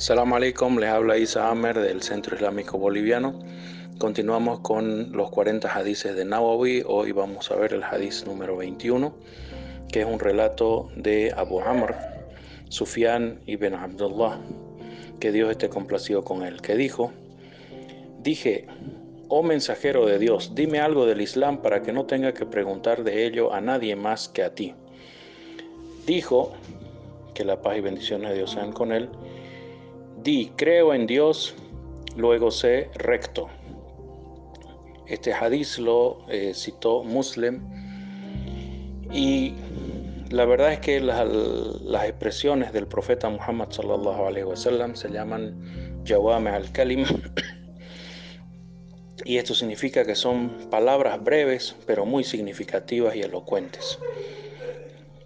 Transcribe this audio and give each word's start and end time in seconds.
Salam 0.00 0.32
alaikum, 0.32 0.78
les 0.78 0.88
habla 0.88 1.18
Isa 1.18 1.50
Amer 1.50 1.78
del 1.78 2.00
Centro 2.00 2.34
Islámico 2.34 2.78
Boliviano. 2.78 3.38
Continuamos 3.98 4.60
con 4.60 5.12
los 5.12 5.28
40 5.28 5.68
hadices 5.68 6.16
de 6.16 6.24
Nawawi. 6.24 6.84
Hoy 6.86 7.12
vamos 7.12 7.50
a 7.50 7.56
ver 7.56 7.74
el 7.74 7.82
hadiz 7.82 8.24
número 8.24 8.56
21, 8.56 9.14
que 9.92 10.00
es 10.00 10.06
un 10.06 10.18
relato 10.18 10.88
de 10.96 11.34
Abu 11.36 11.60
Amr, 11.60 11.94
Sufyan 12.70 13.40
ibn 13.44 13.74
Abdullah, 13.74 14.40
que 15.20 15.32
Dios 15.32 15.50
esté 15.50 15.68
complacido 15.68 16.24
con 16.24 16.44
él, 16.44 16.62
que 16.62 16.76
dijo, 16.76 17.12
dije, 18.22 18.68
oh 19.28 19.42
mensajero 19.42 20.06
de 20.06 20.18
Dios, 20.18 20.54
dime 20.54 20.80
algo 20.80 21.04
del 21.04 21.20
Islam 21.20 21.60
para 21.60 21.82
que 21.82 21.92
no 21.92 22.06
tenga 22.06 22.32
que 22.32 22.46
preguntar 22.46 23.04
de 23.04 23.26
ello 23.26 23.52
a 23.52 23.60
nadie 23.60 23.96
más 23.96 24.30
que 24.30 24.44
a 24.44 24.54
ti. 24.54 24.72
Dijo, 26.06 26.54
que 27.34 27.44
la 27.44 27.60
paz 27.60 27.76
y 27.76 27.80
bendiciones 27.82 28.30
de 28.30 28.36
Dios 28.36 28.52
sean 28.52 28.72
con 28.72 28.92
él, 28.92 29.10
Di, 30.22 30.52
creo 30.54 30.92
en 30.92 31.06
Dios, 31.06 31.54
luego 32.14 32.50
sé 32.50 32.90
recto. 32.94 33.48
Este 35.06 35.32
hadiz 35.32 35.78
lo 35.78 36.18
eh, 36.28 36.52
citó 36.54 37.02
Muslim 37.02 37.62
y 39.10 39.54
la 40.28 40.44
verdad 40.44 40.74
es 40.74 40.80
que 40.80 41.00
las, 41.00 41.24
expresiones 42.04 42.70
del 42.74 42.86
profeta 42.86 43.30
Muhammad 43.30 43.70
sallallahu 43.70 44.26
alaihi 44.26 44.44
wasallam 44.44 44.94
se 44.94 45.08
llaman 45.08 46.02
jawame 46.04 46.50
al-kalim 46.50 47.04
y 49.24 49.38
esto 49.38 49.54
significa 49.54 50.04
que 50.04 50.14
son 50.14 50.50
palabras 50.70 51.24
breves 51.24 51.74
pero 51.86 52.04
muy 52.04 52.24
significativas 52.24 53.16
y 53.16 53.22
elocuentes. 53.22 53.98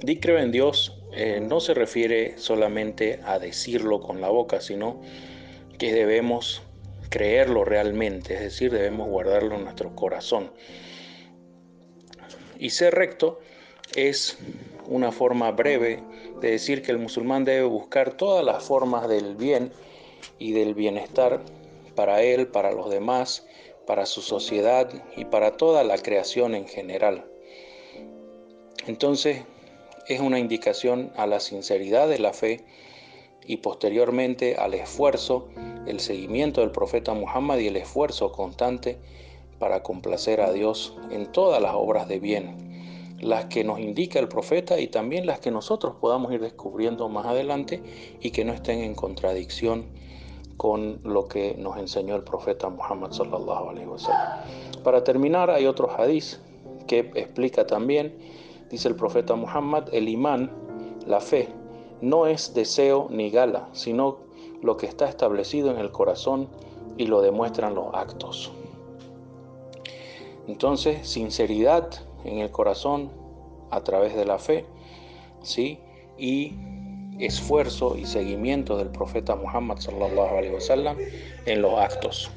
Di 0.00 0.18
creo 0.18 0.38
en 0.38 0.50
Dios 0.50 0.97
eh, 1.20 1.40
no 1.40 1.58
se 1.58 1.74
refiere 1.74 2.38
solamente 2.38 3.18
a 3.24 3.40
decirlo 3.40 4.00
con 4.00 4.20
la 4.20 4.28
boca, 4.28 4.60
sino 4.60 5.00
que 5.76 5.92
debemos 5.92 6.62
creerlo 7.10 7.64
realmente, 7.64 8.34
es 8.34 8.40
decir, 8.40 8.70
debemos 8.70 9.08
guardarlo 9.08 9.56
en 9.56 9.64
nuestro 9.64 9.96
corazón. 9.96 10.52
Y 12.56 12.70
ser 12.70 12.94
recto 12.94 13.40
es 13.96 14.38
una 14.86 15.10
forma 15.10 15.50
breve 15.50 16.04
de 16.40 16.52
decir 16.52 16.82
que 16.82 16.92
el 16.92 16.98
musulmán 16.98 17.44
debe 17.44 17.64
buscar 17.64 18.12
todas 18.12 18.44
las 18.44 18.62
formas 18.62 19.08
del 19.08 19.34
bien 19.34 19.72
y 20.38 20.52
del 20.52 20.74
bienestar 20.74 21.40
para 21.96 22.22
él, 22.22 22.46
para 22.46 22.70
los 22.70 22.90
demás, 22.90 23.44
para 23.88 24.06
su 24.06 24.22
sociedad 24.22 24.88
y 25.16 25.24
para 25.24 25.56
toda 25.56 25.82
la 25.82 25.98
creación 25.98 26.54
en 26.54 26.68
general. 26.68 27.24
Entonces, 28.86 29.42
es 30.08 30.20
una 30.20 30.38
indicación 30.38 31.12
a 31.16 31.26
la 31.26 31.38
sinceridad 31.38 32.08
de 32.08 32.18
la 32.18 32.32
fe 32.32 32.64
y 33.46 33.58
posteriormente 33.58 34.56
al 34.56 34.74
esfuerzo, 34.74 35.48
el 35.86 36.00
seguimiento 36.00 36.62
del 36.62 36.70
profeta 36.70 37.14
Muhammad 37.14 37.58
y 37.58 37.68
el 37.68 37.76
esfuerzo 37.76 38.32
constante 38.32 38.98
para 39.58 39.82
complacer 39.82 40.40
a 40.40 40.52
Dios 40.52 40.96
en 41.10 41.30
todas 41.30 41.60
las 41.60 41.74
obras 41.74 42.08
de 42.08 42.20
bien, 42.20 43.16
las 43.20 43.46
que 43.46 43.64
nos 43.64 43.80
indica 43.80 44.18
el 44.18 44.28
profeta 44.28 44.78
y 44.78 44.86
también 44.86 45.26
las 45.26 45.40
que 45.40 45.50
nosotros 45.50 45.96
podamos 46.00 46.32
ir 46.32 46.40
descubriendo 46.40 47.08
más 47.08 47.26
adelante 47.26 47.82
y 48.20 48.30
que 48.30 48.44
no 48.44 48.52
estén 48.52 48.80
en 48.80 48.94
contradicción 48.94 49.86
con 50.56 51.00
lo 51.04 51.28
que 51.28 51.54
nos 51.58 51.78
enseñó 51.78 52.16
el 52.16 52.24
profeta 52.24 52.68
Muhammad 52.68 53.12
sallallahu. 53.12 53.74
Para 54.82 55.04
terminar, 55.04 55.50
hay 55.50 55.66
otro 55.66 55.88
hadiz 55.90 56.40
que 56.86 57.10
explica 57.14 57.66
también 57.66 58.14
Dice 58.70 58.88
el 58.88 58.96
profeta 58.96 59.34
Muhammad, 59.34 59.88
el 59.92 60.08
imán, 60.08 60.50
la 61.06 61.20
fe, 61.20 61.48
no 62.00 62.26
es 62.26 62.54
deseo 62.54 63.08
ni 63.10 63.30
gala, 63.30 63.68
sino 63.72 64.18
lo 64.62 64.76
que 64.76 64.86
está 64.86 65.08
establecido 65.08 65.70
en 65.70 65.78
el 65.78 65.90
corazón 65.90 66.48
y 66.96 67.06
lo 67.06 67.22
demuestran 67.22 67.74
los 67.74 67.94
actos. 67.94 68.52
Entonces, 70.46 71.08
sinceridad 71.08 71.88
en 72.24 72.38
el 72.38 72.50
corazón 72.50 73.10
a 73.70 73.82
través 73.82 74.14
de 74.14 74.24
la 74.24 74.38
fe, 74.38 74.66
¿sí? 75.42 75.78
Y 76.16 76.54
esfuerzo 77.18 77.96
y 77.96 78.06
seguimiento 78.06 78.76
del 78.76 78.90
profeta 78.90 79.34
Muhammad 79.34 79.78
en 81.46 81.62
los 81.62 81.78
actos. 81.78 82.30